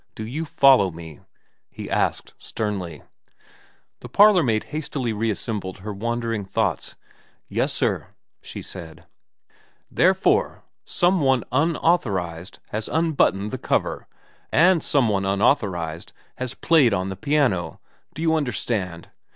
'Do 0.15 0.25
you 0.25 0.45
follow 0.45 0.89
me?' 0.89 1.19
he 1.69 1.87
asked 1.87 2.33
sternly. 2.39 3.03
234 3.99 3.99
VERA 3.99 3.99
xn 3.99 3.99
The 3.99 4.09
parlourmaid 4.09 4.63
hastily 4.71 5.13
reassembled 5.13 5.77
her 5.77 5.93
wandering 5.93 6.43
thoughts. 6.43 6.95
Yes 7.47 7.71
sir,' 7.71 8.07
she 8.41 8.63
said.' 8.63 9.05
Therefore 9.91 10.63
some 10.85 11.19
one 11.21 11.43
unauthorised 11.51 12.57
has 12.71 12.87
unbuttoned 12.87 13.51
the 13.51 13.59
cover, 13.59 14.07
and 14.51 14.83
some 14.83 15.07
one 15.07 15.23
unauthorised 15.23 16.13
has 16.37 16.55
played 16.55 16.95
on 16.95 17.09
the 17.09 17.15
piano. 17.15 17.79
Do 18.15 18.23
you 18.23 18.33
understand 18.33 19.11